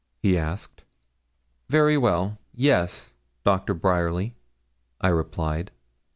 he 0.17 0.35
asked. 0.35 0.83
'Very 1.69 1.95
well 1.95 2.39
yes, 2.55 3.13
Doctor 3.45 3.75
Bryerly,' 3.75 4.33
I 4.99 5.09
replied. 5.09 5.69